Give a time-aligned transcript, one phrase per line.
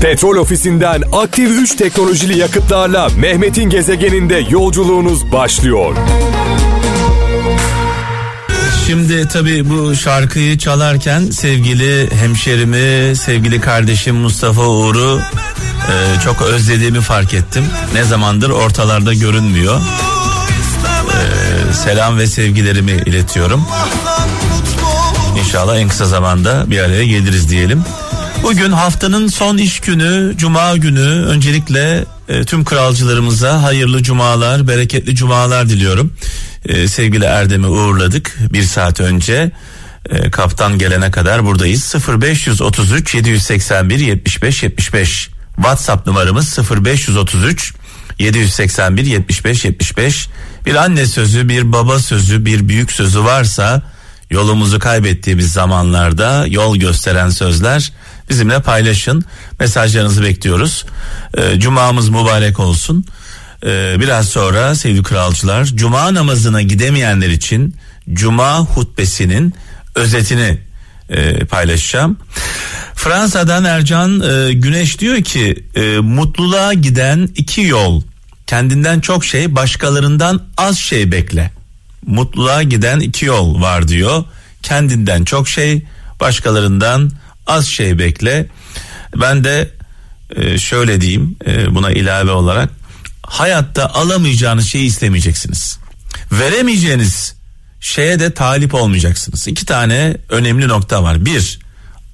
[0.00, 5.96] Petrol ofisinden aktif 3 teknolojili yakıtlarla Mehmet'in gezegeninde yolculuğunuz başlıyor.
[8.86, 15.20] Şimdi tabii bu şarkıyı çalarken sevgili hemşerimi, sevgili kardeşim Mustafa Uğur'u
[15.88, 17.64] e, çok özlediğimi fark ettim.
[17.94, 19.80] Ne zamandır ortalarda görünmüyor.
[21.10, 23.66] E, selam ve sevgilerimi iletiyorum.
[25.38, 27.84] İnşallah en kısa zamanda bir araya geliriz diyelim.
[28.46, 31.24] Bugün haftanın son iş günü, cuma günü.
[31.26, 36.12] Öncelikle e, tüm kralcılarımıza hayırlı cumalar, bereketli cumalar diliyorum.
[36.64, 39.50] E, sevgili Erdem'i uğurladık bir saat önce.
[40.10, 41.94] E, kaptan gelene kadar buradayız.
[42.22, 47.74] 0533 781 75 75 WhatsApp numaramız 0533
[48.18, 50.28] 781 75 75
[50.66, 53.82] bir anne sözü, bir baba sözü, bir büyük sözü varsa
[54.30, 57.92] yolumuzu kaybettiğimiz zamanlarda yol gösteren sözler
[58.28, 59.24] bizimle paylaşın.
[59.60, 60.86] Mesajlarınızı bekliyoruz.
[61.38, 63.04] Ee, Cumamız mübarek olsun.
[63.66, 67.74] Ee, biraz sonra sevgili kralcılar cuma namazına gidemeyenler için
[68.12, 69.54] cuma hutbesinin
[69.94, 70.58] özetini
[71.10, 72.18] e, paylaşacağım.
[72.94, 78.02] Fransa'dan Ercan e, Güneş diyor ki e, mutluluğa giden iki yol.
[78.46, 81.50] Kendinden çok şey başkalarından az şey bekle.
[82.06, 84.24] Mutluluğa giden iki yol var diyor.
[84.62, 85.82] Kendinden çok şey
[86.20, 87.10] başkalarından
[87.46, 88.46] az şey bekle.
[89.16, 89.70] Ben de
[90.36, 92.70] e, şöyle diyeyim e, buna ilave olarak
[93.22, 95.78] hayatta alamayacağınız şeyi istemeyeceksiniz.
[96.32, 97.34] Veremeyeceğiniz
[97.80, 99.48] şeye de talip olmayacaksınız.
[99.48, 101.24] İki tane önemli nokta var.
[101.24, 101.58] Bir,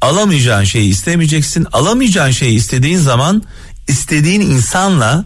[0.00, 1.66] alamayacağın şeyi istemeyeceksin.
[1.72, 3.42] Alamayacağın şeyi istediğin zaman
[3.88, 5.24] istediğin insanla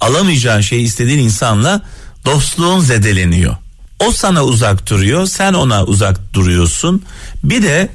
[0.00, 1.82] alamayacağın şeyi istediğin insanla
[2.24, 3.56] dostluğun zedeleniyor.
[4.00, 7.02] O sana uzak duruyor, sen ona uzak duruyorsun.
[7.44, 7.88] Bir de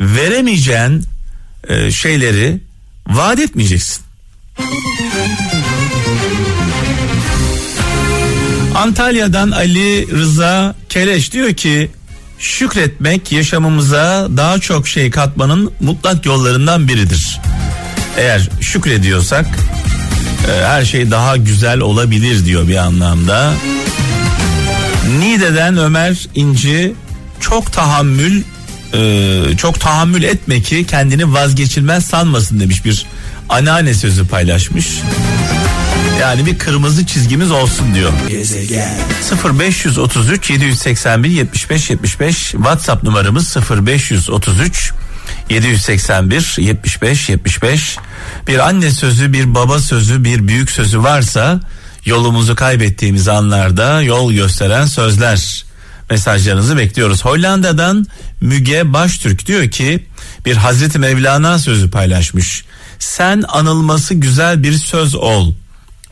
[0.00, 1.04] veremeyeceğin
[1.68, 2.60] e, şeyleri
[3.06, 4.04] vaat etmeyeceksin.
[8.74, 11.90] Antalya'dan Ali Rıza Keleş diyor ki
[12.38, 17.40] şükretmek yaşamımıza daha çok şey katmanın mutlak yollarından biridir.
[18.16, 19.46] Eğer şükrediyorsak
[20.48, 23.54] e, her şey daha güzel olabilir diyor bir anlamda.
[25.18, 26.94] Nide'den Ömer İnci
[27.40, 28.42] çok tahammül
[28.94, 33.06] e, çok tahammül etme ki kendini vazgeçilmez sanmasın demiş bir
[33.48, 34.88] anneanne sözü paylaşmış.
[36.20, 38.12] Yani bir kırmızı çizgimiz olsun diyor.
[38.28, 38.96] Gezegen.
[39.58, 44.92] 0533 781 75 75 WhatsApp numaramız 0533
[45.50, 47.98] 781 75 75
[48.48, 51.60] bir anne sözü bir baba sözü bir büyük sözü varsa
[52.04, 55.64] yolumuzu kaybettiğimiz anlarda yol gösteren sözler
[56.10, 57.24] mesajlarınızı bekliyoruz.
[57.24, 58.06] Hollanda'dan
[58.44, 60.06] Müge Baştürk diyor ki
[60.46, 62.64] bir Hazreti Mevlana sözü paylaşmış.
[62.98, 65.54] Sen anılması güzel bir söz ol.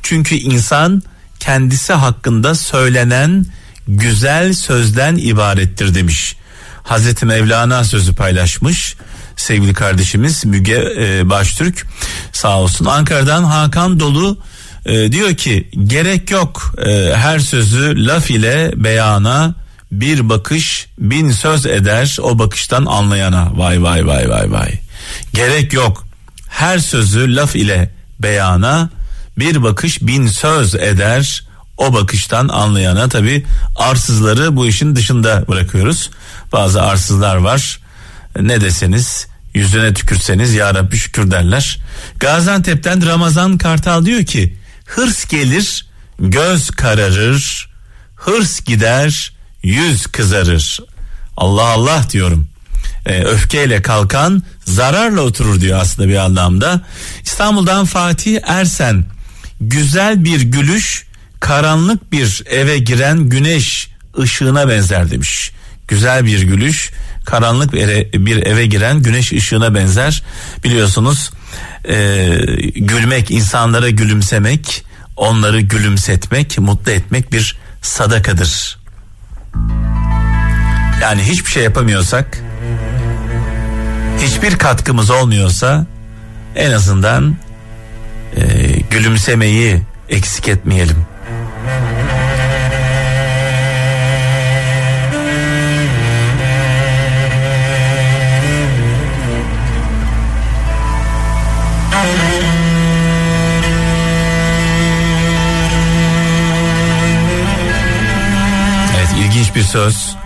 [0.03, 1.03] Çünkü insan
[1.41, 3.47] kendisi hakkında söylenen
[3.89, 6.37] güzel sözden ibarettir demiş.
[6.83, 8.97] Hazreti Mevlana sözü paylaşmış
[9.37, 11.87] sevgili kardeşimiz Müge e, Baştürk
[12.33, 12.85] sağ olsun.
[12.85, 14.39] Ankara'dan Hakan Dolu
[14.87, 19.62] e, diyor ki gerek yok e, her sözü laf ile beyana
[19.93, 23.59] bir bakış bin söz eder o bakıştan anlayana.
[23.59, 24.73] Vay vay vay vay vay.
[25.35, 26.07] Gerek yok.
[26.49, 28.91] Her sözü laf ile beyana
[29.39, 31.45] bir bakış bin söz eder
[31.77, 33.09] o bakıştan anlayana.
[33.09, 33.45] Tabi
[33.77, 36.11] arsızları bu işin dışında bırakıyoruz.
[36.53, 37.81] Bazı arsızlar var.
[38.41, 41.79] Ne deseniz yüzüne tükürseniz ya Rabbi şükür derler.
[42.21, 45.87] Gaziantep'ten Ramazan Kartal diyor ki hırs gelir
[46.19, 47.71] göz kararır
[48.17, 49.32] hırs gider
[49.63, 50.79] yüz kızarır
[51.37, 52.49] Allah Allah diyorum
[53.07, 56.81] e, öfkeyle kalkan zararla oturur diyor aslında bir anlamda.
[57.25, 59.05] İstanbul'dan Fatih Ersen
[59.61, 61.07] güzel bir gülüş
[61.41, 65.53] karanlık bir eve giren güneş ışığına benzer demiş.
[65.89, 66.91] Güzel bir gülüş
[67.25, 70.23] karanlık bir eve giren güneş ışığına benzer.
[70.65, 71.31] Biliyorsunuz
[71.89, 72.29] e,
[72.75, 74.85] gülmek insanlara gülümsemek
[75.17, 78.82] onları gülümsetmek mutlu etmek bir sadakadır.
[81.03, 82.39] Yani hiçbir şey yapamıyorsak
[84.21, 85.87] hiçbir katkımız olmuyorsa
[86.57, 87.37] en azından
[88.37, 88.43] e,
[88.91, 91.07] gülümsemeyi eksik etmeyelim.
[108.97, 110.22] Evet ilginç bir söz.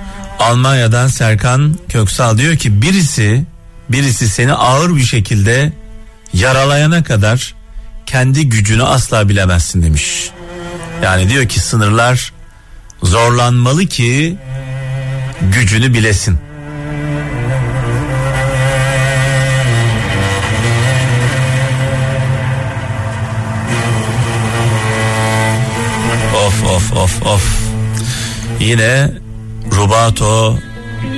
[0.46, 3.44] Almanya'dan Serkan Köksal diyor ki birisi
[3.88, 5.72] birisi seni ağır bir şekilde
[6.32, 7.54] yaralayana kadar
[8.06, 10.30] kendi gücünü asla bilemezsin demiş.
[11.02, 12.32] Yani diyor ki sınırlar
[13.02, 14.36] zorlanmalı ki
[15.40, 16.38] gücünü bilesin.
[26.46, 27.58] Of of of of.
[28.60, 29.25] Yine
[29.72, 30.58] Rubato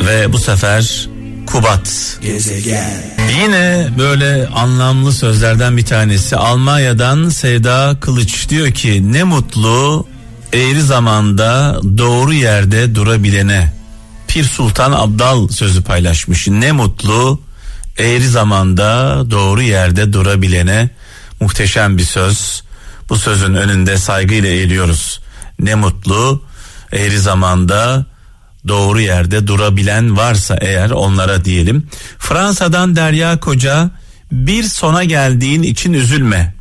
[0.06, 1.09] ve bu sefer
[1.47, 2.19] Kubat.
[2.23, 3.03] Gezegen.
[3.43, 10.06] Yine böyle anlamlı sözlerden bir tanesi Almanya'dan Sevda Kılıç diyor ki ne mutlu
[10.53, 13.73] eğri zamanda doğru yerde durabilene.
[14.29, 16.49] Pir Sultan Abdal sözü paylaşmış.
[16.49, 17.41] Ne mutlu
[17.99, 20.91] eğri zamanda doğru yerde durabilene.
[21.41, 22.62] Muhteşem bir söz.
[23.09, 25.21] Bu sözün önünde saygıyla eğiliyoruz.
[25.61, 26.43] Ne mutlu
[26.93, 28.06] eğri zamanda
[28.69, 31.88] doğru yerde durabilen varsa eğer onlara diyelim.
[32.19, 33.91] Fransa'dan Derya Koca
[34.32, 36.55] bir sona geldiğin için üzülme.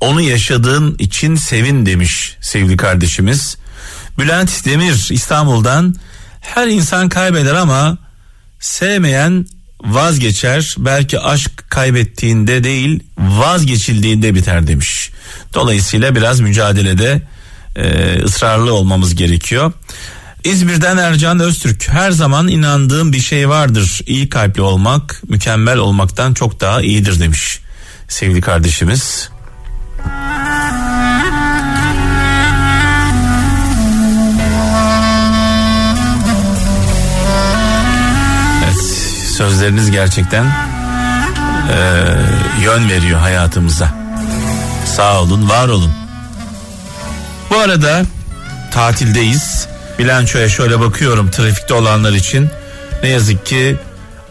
[0.00, 3.56] Onu yaşadığın için sevin demiş sevgili kardeşimiz.
[4.18, 5.94] Bülent Demir İstanbul'dan
[6.40, 7.98] her insan kaybeder ama
[8.60, 9.46] sevmeyen
[9.84, 10.74] vazgeçer.
[10.78, 15.10] Belki aşk kaybettiğinde değil vazgeçildiğinde biter demiş.
[15.54, 17.22] Dolayısıyla biraz mücadelede
[17.76, 19.72] e, ısrarlı olmamız gerekiyor.
[20.44, 24.00] İzmir'den Ercan Öztürk her zaman inandığım bir şey vardır.
[24.06, 27.60] İyi kalpli olmak mükemmel olmaktan çok daha iyidir demiş
[28.08, 29.30] sevgili kardeşimiz.
[38.64, 38.82] Evet
[39.36, 40.44] sözleriniz gerçekten
[41.72, 41.78] e,
[42.62, 43.94] yön veriyor hayatımıza.
[44.96, 45.92] Sağ olun var olun.
[47.50, 48.02] Bu arada
[48.70, 49.73] tatildeyiz.
[49.98, 52.48] Bilançoya şöyle bakıyorum trafikte olanlar için.
[53.02, 53.76] Ne yazık ki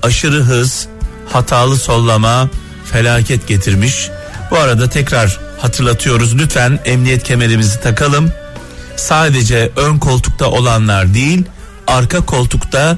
[0.01, 0.87] aşırı hız,
[1.33, 2.49] hatalı sollama
[2.91, 4.09] felaket getirmiş.
[4.51, 8.31] Bu arada tekrar hatırlatıyoruz lütfen emniyet kemerimizi takalım.
[8.95, 11.43] Sadece ön koltukta olanlar değil,
[11.87, 12.97] arka koltukta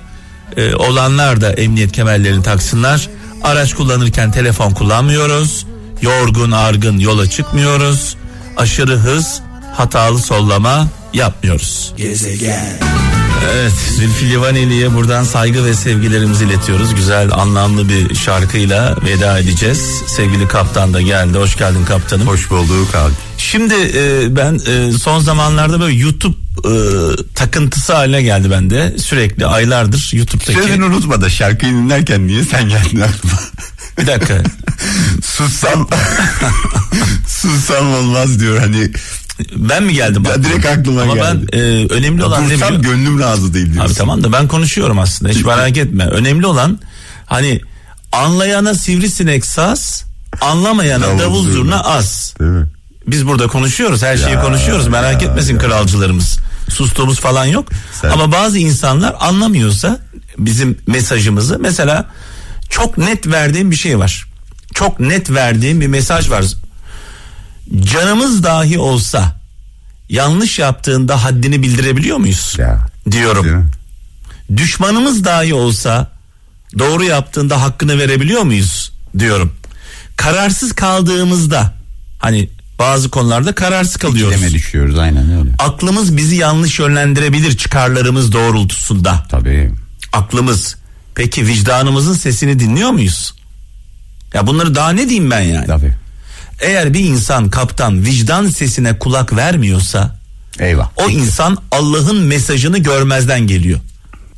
[0.57, 3.09] e, olanlar da emniyet kemerlerini taksınlar.
[3.44, 5.65] Araç kullanırken telefon kullanmıyoruz.
[6.01, 8.15] Yorgun, argın yola çıkmıyoruz.
[8.57, 9.41] Aşırı hız,
[9.73, 11.94] hatalı sollama yapmıyoruz.
[11.97, 12.79] Gezegen.
[13.53, 16.95] Evet Zülfü Livaneli'ye buradan saygı ve sevgilerimizi iletiyoruz.
[16.95, 20.01] Güzel anlamlı bir şarkıyla veda edeceğiz.
[20.07, 21.38] Sevgili kaptan da geldi.
[21.38, 22.27] Hoş geldin kaptanım.
[22.27, 23.13] Hoş bulduk abi.
[23.38, 26.35] Şimdi e, ben e, son zamanlarda böyle YouTube
[26.65, 26.73] e,
[27.35, 28.95] takıntısı haline geldi bende.
[28.97, 30.53] Sürekli aylardır YouTube'daki.
[30.53, 33.39] Sözünü unutma da şarkıyı dinlerken niye sen geldin aklıma?
[33.97, 34.44] Bir dakika.
[35.23, 35.89] Sussam
[37.27, 38.91] sussam olmaz diyor hani
[39.55, 40.23] Ben mi geldim?
[40.23, 41.47] Ya direkt aklıma Ama geldi.
[41.53, 42.71] ben e, önemli olan ne biliyor?
[42.71, 43.91] gönlüm razı değil diyorsun.
[43.91, 46.05] Abi tamam da ben konuşuyorum aslında hiç merak etme.
[46.05, 46.79] Önemli olan
[47.25, 47.61] hani
[48.11, 50.03] anlayana sivrisinek saz,
[50.41, 51.53] anlamayana Davul davul, zurna.
[51.53, 52.33] zurna az.
[52.39, 52.67] Değil mi?
[53.07, 55.59] Biz burada konuşuyoruz her şeyi Ya, konuşuyoruz merak ya, etmesin ya.
[55.59, 56.37] kralcılarımız.
[56.69, 57.67] Sustuğumuz falan yok.
[58.01, 59.99] Sen- Ama bazı insanlar anlamıyorsa
[60.37, 62.05] bizim mesajımızı mesela
[62.69, 64.25] çok net verdiğim bir şey var.
[64.73, 66.45] Çok net verdiğim bir mesaj var.
[67.81, 69.39] Canımız dahi olsa
[70.09, 72.56] yanlış yaptığında haddini bildirebiliyor muyuz?
[72.57, 72.88] Ya.
[73.12, 73.69] Diyorum.
[74.57, 76.12] Düşmanımız dahi olsa
[76.79, 79.53] doğru yaptığında hakkını verebiliyor muyuz diyorum.
[80.17, 81.73] Kararsız kaldığımızda
[82.19, 84.33] hani bazı konularda kararsız kalıyoruz.
[84.33, 85.49] İkileme düşüyoruz aynen öyle.
[85.59, 89.25] Aklımız bizi yanlış yönlendirebilir çıkarlarımız doğrultusunda.
[89.30, 89.71] Tabii.
[90.13, 90.75] Aklımız.
[91.16, 93.33] Peki vicdanımızın sesini dinliyor muyuz?
[94.33, 95.68] Ya bunları daha ne diyeyim ben yani?
[95.68, 95.94] Tabii.
[96.59, 100.19] Eğer bir insan kaptan vicdan sesine kulak vermiyorsa
[100.59, 100.90] Eyvah.
[100.95, 103.80] o insan Allah'ın mesajını görmezden geliyor.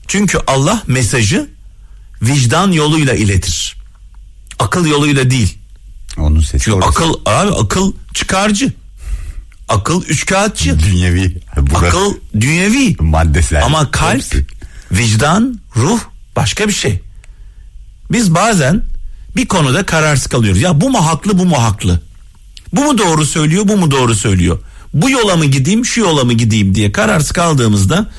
[0.08, 1.50] Çünkü Allah mesajı
[2.22, 3.76] vicdan yoluyla iletir.
[4.60, 5.58] Akıl yoluyla değil.
[6.18, 6.90] Onun sesi Çünkü orası.
[6.90, 8.74] akıl abi akıl çıkarcı.
[9.70, 10.80] Akıl üçkağıtçı.
[10.80, 11.38] Dünyevi.
[11.58, 12.96] Burası Akıl dünyevi.
[13.00, 13.64] maddesel.
[13.66, 14.46] Ama kalp, Hepsi.
[14.92, 16.00] vicdan, ruh
[16.36, 17.02] başka bir şey.
[18.12, 18.84] Biz bazen
[19.36, 20.62] bir konuda kararsız kalıyoruz.
[20.62, 22.02] Ya bu mu haklı bu mu haklı?
[22.74, 24.60] Bu mu doğru söylüyor bu mu doğru söylüyor?
[24.94, 28.10] Bu yola mı gideyim şu yola mı gideyim diye kararsız kaldığımızda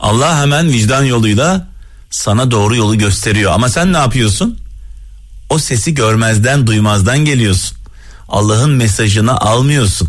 [0.00, 1.68] Allah hemen vicdan yoluyla
[2.10, 3.52] sana doğru yolu gösteriyor.
[3.52, 4.58] Ama sen ne yapıyorsun?
[5.50, 7.78] O sesi görmezden duymazdan geliyorsun.
[8.28, 10.08] Allah'ın mesajını almıyorsun.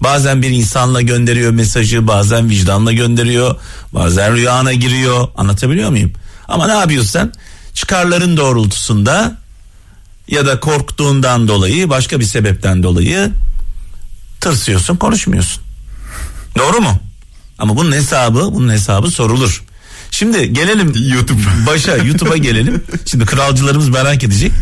[0.00, 3.56] Bazen bir insanla gönderiyor mesajı, bazen vicdanla gönderiyor,
[3.92, 5.28] bazen rüyana giriyor.
[5.36, 6.12] Anlatabiliyor muyum?
[6.48, 7.32] Ama ne yapıyorsun sen?
[7.74, 9.36] Çıkarların doğrultusunda
[10.28, 13.30] ya da korktuğundan dolayı, başka bir sebepten dolayı
[14.40, 15.62] tırsıyorsun, konuşmuyorsun.
[16.58, 16.98] Doğru mu?
[17.58, 19.62] Ama bunun hesabı, bunun hesabı sorulur.
[20.10, 21.42] Şimdi gelelim YouTube.
[21.66, 22.82] başa YouTube'a gelelim.
[23.06, 24.52] Şimdi kralcılarımız merak edecek.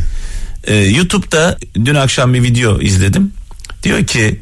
[0.64, 3.32] Ee, YouTube'da dün akşam bir video izledim.
[3.82, 4.40] Diyor ki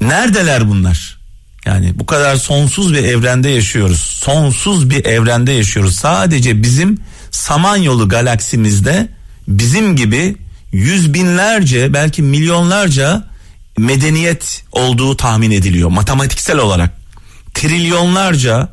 [0.00, 1.18] neredeler bunlar?
[1.64, 4.00] Yani bu kadar sonsuz bir evrende yaşıyoruz.
[4.00, 5.96] Sonsuz bir evrende yaşıyoruz.
[5.96, 6.98] Sadece bizim
[7.30, 9.08] Samanyolu galaksimizde
[9.48, 10.36] bizim gibi
[10.72, 13.24] yüz binlerce belki milyonlarca
[13.78, 16.90] medeniyet olduğu tahmin ediliyor matematiksel olarak.
[17.54, 18.68] Trilyonlarca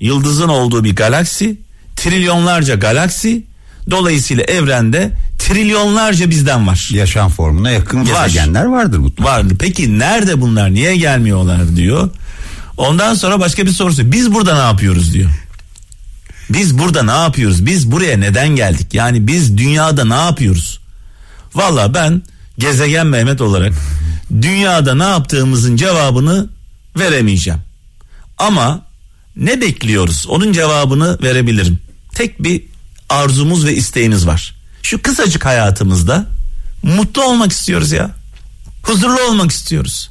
[0.00, 1.60] yıldızın olduğu bir galaksi,
[1.96, 3.44] trilyonlarca galaksi
[3.90, 6.88] dolayısıyla evrende trilyonlarca bizden var.
[6.92, 8.26] Yaşam formuna yakın Var.
[8.26, 9.30] gezegenler vardır mutlaka.
[9.30, 9.54] Vardı.
[9.58, 10.74] Peki nerede bunlar?
[10.74, 12.10] Niye gelmiyorlar diyor.
[12.76, 14.12] Ondan sonra başka bir sorusu.
[14.12, 15.30] Biz burada ne yapıyoruz diyor.
[16.50, 17.66] Biz burada ne yapıyoruz?
[17.66, 18.94] Biz buraya neden geldik?
[18.94, 20.80] Yani biz dünyada ne yapıyoruz?
[21.54, 22.22] Valla ben
[22.58, 23.72] gezegen Mehmet olarak
[24.42, 26.48] dünyada ne yaptığımızın cevabını
[26.98, 27.60] veremeyeceğim.
[28.38, 28.82] Ama
[29.36, 30.26] ne bekliyoruz?
[30.28, 31.78] Onun cevabını verebilirim.
[32.14, 32.62] Tek bir
[33.08, 34.54] arzumuz ve isteğimiz var.
[34.82, 36.26] Şu kısacık hayatımızda
[36.82, 38.10] mutlu olmak istiyoruz ya.
[38.82, 40.10] Huzurlu olmak istiyoruz.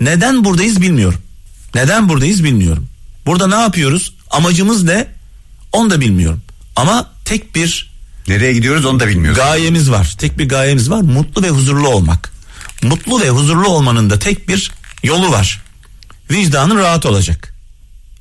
[0.00, 1.20] Neden buradayız bilmiyorum.
[1.74, 2.88] Neden buradayız bilmiyorum.
[3.26, 4.14] Burada ne yapıyoruz?
[4.30, 5.06] Amacımız ne?
[5.74, 6.42] Onu da bilmiyorum.
[6.76, 7.94] Ama tek bir
[8.28, 9.38] Nereye gidiyoruz onu da bilmiyoruz.
[9.38, 10.14] gayemiz var.
[10.18, 11.00] Tek bir gayemiz var.
[11.00, 12.32] Mutlu ve huzurlu olmak.
[12.82, 14.70] Mutlu ve huzurlu olmanın da tek bir
[15.02, 15.62] yolu var.
[16.30, 17.54] Vicdanın rahat olacak.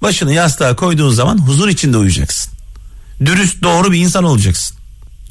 [0.01, 2.53] Başını yastığa koyduğun zaman huzur içinde uyuyacaksın.
[3.25, 4.77] Dürüst doğru bir insan olacaksın.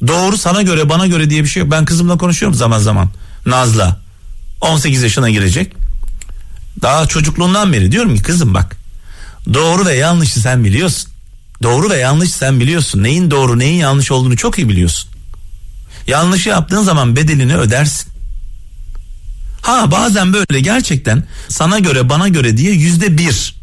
[0.07, 1.71] Doğru sana göre bana göre diye bir şey yok.
[1.71, 3.09] Ben kızımla konuşuyorum zaman zaman.
[3.45, 4.01] Naz'la.
[4.61, 5.73] 18 yaşına girecek.
[6.81, 8.75] Daha çocukluğundan beri diyorum ki kızım bak.
[9.53, 11.12] Doğru ve yanlışı sen biliyorsun.
[11.63, 13.03] Doğru ve yanlış sen biliyorsun.
[13.03, 15.09] Neyin doğru neyin yanlış olduğunu çok iyi biliyorsun.
[16.07, 18.13] Yanlışı yaptığın zaman bedelini ödersin.
[19.61, 23.55] Ha bazen böyle gerçekten sana göre bana göre diye yüzde bir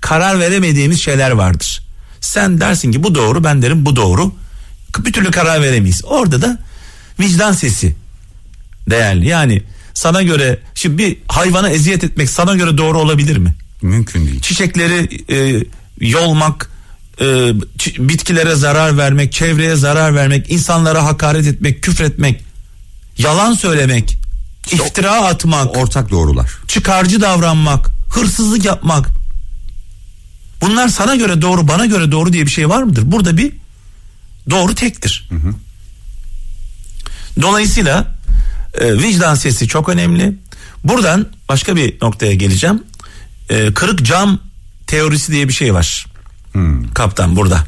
[0.00, 1.82] karar veremediğimiz şeyler vardır.
[2.20, 4.32] Sen dersin ki bu doğru ben derim bu doğru.
[4.98, 6.04] Bir türlü karar veremeyiz.
[6.04, 6.58] Orada da
[7.20, 7.96] vicdan sesi
[8.90, 9.28] değerli.
[9.28, 9.62] Yani
[9.94, 13.54] sana göre şimdi bir hayvana eziyet etmek sana göre doğru olabilir mi?
[13.82, 14.40] Mümkün değil.
[14.40, 15.64] çiçekleri e,
[16.00, 16.69] yolmak,
[17.20, 17.54] e,
[17.98, 22.44] bitkilere zarar vermek, çevreye zarar vermek, insanlara hakaret etmek, küfretmek,
[23.18, 24.16] yalan söylemek,
[24.72, 26.50] iftira atmak, Ortak doğrular.
[26.68, 29.08] çıkarcı davranmak, hırsızlık yapmak.
[30.60, 33.02] Bunlar sana göre doğru, bana göre doğru diye bir şey var mıdır?
[33.04, 33.52] Burada bir
[34.50, 35.28] doğru tektir.
[37.42, 38.14] Dolayısıyla
[38.80, 40.34] e, vicdan sesi çok önemli.
[40.84, 42.82] Buradan başka bir noktaya geleceğim.
[43.50, 44.38] E, kırık cam
[44.86, 46.06] teorisi diye bir şey var.
[46.94, 47.64] Kaptan burada.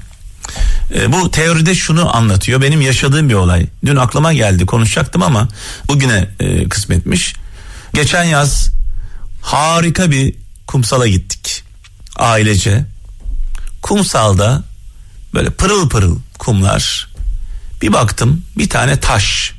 [0.94, 2.62] E, bu teoride şunu anlatıyor.
[2.62, 3.66] Benim yaşadığım bir olay.
[3.86, 5.48] Dün aklıma geldi konuşacaktım ama
[5.88, 7.34] bugüne e, kısmetmiş.
[7.94, 8.70] Geçen yaz
[9.42, 10.34] harika bir
[10.66, 11.64] kumsala gittik.
[12.16, 12.84] Ailece.
[13.82, 14.62] Kumsalda
[15.34, 17.08] böyle pırıl pırıl kumlar.
[17.82, 19.52] Bir baktım bir tane taş.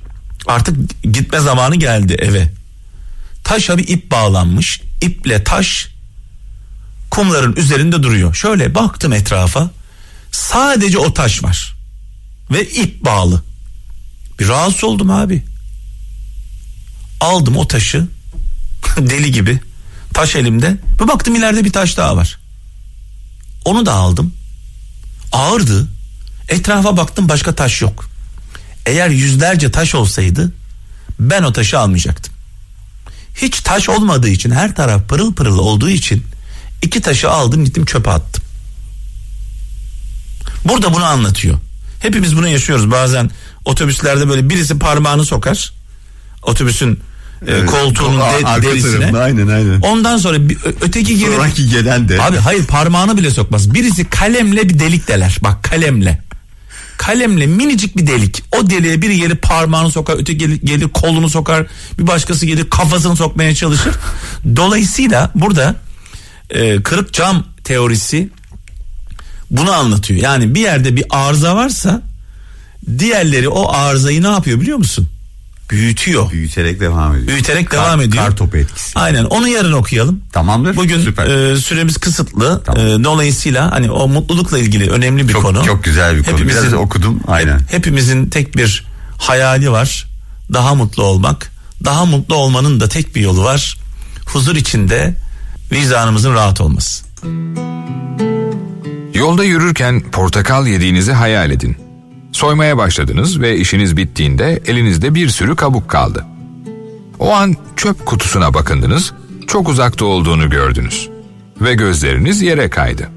[0.48, 2.50] Artık gitme zamanı geldi eve.
[3.44, 4.82] Taşa bir ip bağlanmış.
[5.02, 5.93] İple taş
[7.14, 8.34] kumların üzerinde duruyor.
[8.34, 9.70] Şöyle baktım etrafa.
[10.32, 11.76] Sadece o taş var.
[12.52, 13.44] Ve ip bağlı.
[14.40, 15.44] Bir rahatsız oldum abi.
[17.20, 18.08] Aldım o taşı.
[18.98, 19.60] deli gibi.
[20.14, 20.78] Taş elimde.
[21.02, 22.40] Bir baktım ileride bir taş daha var.
[23.66, 24.34] Onu da aldım.
[25.32, 25.88] Ağırdı.
[26.50, 28.10] Etrafa baktım başka taş yok.
[28.86, 30.54] Eğer yüzlerce taş olsaydı
[31.20, 32.34] ben o taşı almayacaktım.
[33.36, 36.24] Hiç taş olmadığı için her taraf pırıl pırıl olduğu için
[36.84, 38.44] iki taşı aldım gittim çöpe attım.
[40.66, 41.58] Burada bunu anlatıyor.
[42.00, 43.32] Hepimiz bunu yaşıyoruz bazen
[43.66, 45.74] otobüslerde böyle birisi parmağını sokar.
[46.44, 47.00] Otobüsün
[47.48, 49.00] e, koltuğunun Ar- de- derisine.
[49.00, 49.82] tarafında, aynen aynen.
[49.82, 51.36] Ondan sonra bir, öteki gelir.
[51.36, 52.22] Sonraki gelen de.
[52.22, 53.74] Abi hayır parmağını bile sokmaz.
[53.74, 55.38] Birisi kalemle bir delik deler.
[55.44, 56.22] Bak kalemle.
[56.98, 58.44] Kalemle minicik bir delik.
[58.58, 61.66] O deliğe biri gelir parmağını sokar, öteki gelir, gelir kolunu sokar,
[62.00, 63.94] bir başkası gelir kafasını sokmaya çalışır.
[64.56, 65.76] Dolayısıyla burada
[66.54, 68.30] e, kırık cam teorisi
[69.52, 70.20] bunu anlatıyor.
[70.20, 72.02] Yani bir yerde bir arıza varsa
[73.00, 75.10] diğerleri o arızayı ne yapıyor biliyor musun?
[75.70, 76.32] Büyütüyor.
[76.32, 77.28] Büyüterek devam ediyor.
[77.28, 78.24] Büyüterek Kar- devam ediyor.
[78.26, 79.00] Kar topu etkisi.
[79.00, 80.22] Aynen onu yarın okuyalım.
[80.34, 80.76] Tamamdır.
[80.76, 81.28] Bugün Süper.
[81.28, 82.62] e, süremiz kısıtlı.
[82.66, 82.88] Tamam.
[82.88, 85.66] E, dolayısıyla hani o mutlulukla ilgili önemli bir Çok- konu.
[85.66, 86.48] çok güzel bir konu.
[86.48, 87.60] Biraz okudum, aynen.
[87.60, 88.86] hep- hepimizin tek bir
[89.18, 90.06] hayali var.
[90.54, 91.52] Daha mutlu olmak.
[91.84, 93.78] Daha mutlu olmanın da tek bir yolu var.
[94.26, 95.16] Huzur içinde
[95.72, 97.06] vicdanımızın rahat olması.
[99.14, 101.78] Yolda yürürken portakal yediğinizi hayal edin.
[102.32, 106.26] Soymaya başladınız ve işiniz bittiğinde elinizde bir sürü kabuk kaldı.
[107.20, 109.14] O an çöp kutusuna bakındınız,
[109.48, 111.10] çok uzakta olduğunu gördünüz
[111.62, 113.10] ve gözleriniz yere kaydı.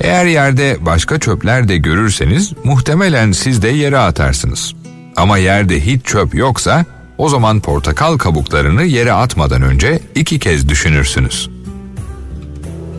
[0.00, 4.74] Eğer yerde başka çöpler de görürseniz muhtemelen siz de yere atarsınız.
[5.16, 6.84] Ama yerde hiç çöp yoksa
[7.18, 11.53] o zaman portakal kabuklarını yere atmadan önce iki kez düşünürsünüz.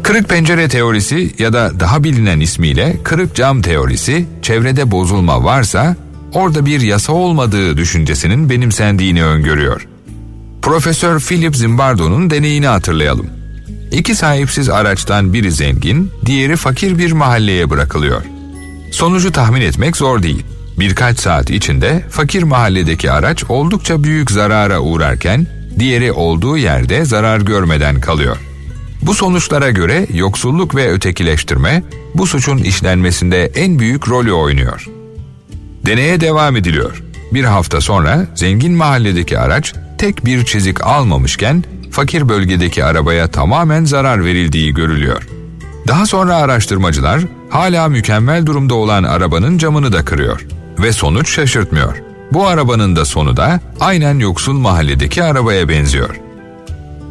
[0.05, 5.95] Kırık pencere teorisi ya da daha bilinen ismiyle kırık cam teorisi çevrede bozulma varsa
[6.33, 9.87] orada bir yasa olmadığı düşüncesinin benimsendiğini öngörüyor.
[10.61, 13.29] Profesör Philip Zimbardo'nun deneyini hatırlayalım.
[13.91, 18.21] İki sahipsiz araçtan biri zengin, diğeri fakir bir mahalleye bırakılıyor.
[18.91, 20.45] Sonucu tahmin etmek zor değil.
[20.79, 25.47] Birkaç saat içinde fakir mahalledeki araç oldukça büyük zarara uğrarken
[25.79, 28.37] diğeri olduğu yerde zarar görmeden kalıyor.
[29.05, 31.83] Bu sonuçlara göre yoksulluk ve ötekileştirme
[32.15, 34.85] bu suçun işlenmesinde en büyük rolü oynuyor.
[35.85, 37.03] Deneye devam ediliyor.
[37.33, 44.25] Bir hafta sonra zengin mahalledeki araç tek bir çizik almamışken fakir bölgedeki arabaya tamamen zarar
[44.25, 45.27] verildiği görülüyor.
[45.87, 50.45] Daha sonra araştırmacılar hala mükemmel durumda olan arabanın camını da kırıyor
[50.79, 52.01] ve sonuç şaşırtmıyor.
[52.33, 56.15] Bu arabanın da sonu da aynen yoksul mahalledeki arabaya benziyor.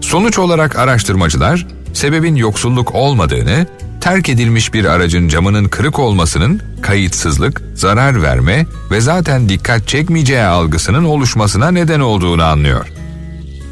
[0.00, 3.66] Sonuç olarak araştırmacılar sebebin yoksulluk olmadığını,
[4.00, 11.04] terk edilmiş bir aracın camının kırık olmasının kayıtsızlık, zarar verme ve zaten dikkat çekmeyeceği algısının
[11.04, 12.86] oluşmasına neden olduğunu anlıyor.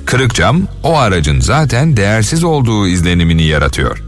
[0.06, 4.02] Kırık cam o aracın zaten değersiz olduğu izlenimini yaratıyor.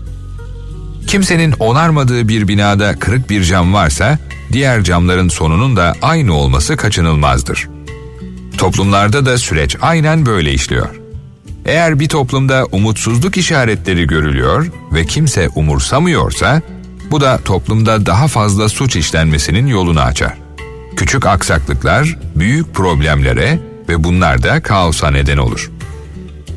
[1.06, 4.18] Kimsenin onarmadığı bir binada kırık bir cam varsa
[4.52, 7.68] diğer camların sonunun da aynı olması kaçınılmazdır.
[8.58, 11.03] Toplumlarda da süreç aynen böyle işliyor.
[11.64, 16.62] Eğer bir toplumda umutsuzluk işaretleri görülüyor ve kimse umursamıyorsa,
[17.10, 20.34] bu da toplumda daha fazla suç işlenmesinin yolunu açar.
[20.96, 25.70] Küçük aksaklıklar büyük problemlere ve bunlar da kaosa neden olur.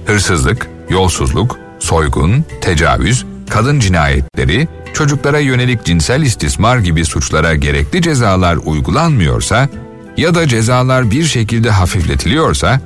[0.05, 9.69] Hırsızlık, yolsuzluk, soygun, tecavüz, kadın cinayetleri, çocuklara yönelik cinsel istismar gibi suçlara gerekli cezalar uygulanmıyorsa
[10.17, 12.81] ya da cezalar bir şekilde hafifletiliyorsa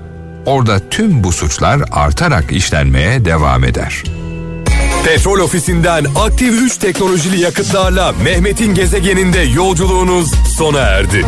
[0.45, 4.03] orada tüm bu suçlar artarak işlenmeye devam eder.
[5.05, 11.25] Petrol ofisinden aktif 3 teknolojili yakıtlarla Mehmet'in gezegeninde yolculuğunuz sona erdi.